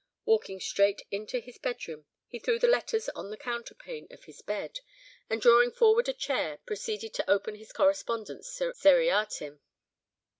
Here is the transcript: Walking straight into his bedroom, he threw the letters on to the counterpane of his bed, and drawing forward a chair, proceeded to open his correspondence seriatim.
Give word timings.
Walking 0.25 0.59
straight 0.59 1.03
into 1.11 1.37
his 1.39 1.59
bedroom, 1.59 2.07
he 2.27 2.39
threw 2.39 2.57
the 2.57 2.65
letters 2.67 3.07
on 3.09 3.25
to 3.25 3.29
the 3.29 3.37
counterpane 3.37 4.07
of 4.09 4.23
his 4.23 4.41
bed, 4.41 4.79
and 5.29 5.39
drawing 5.39 5.69
forward 5.69 6.09
a 6.09 6.13
chair, 6.13 6.57
proceeded 6.65 7.13
to 7.13 7.29
open 7.29 7.53
his 7.53 7.71
correspondence 7.71 8.47
seriatim. 8.49 9.59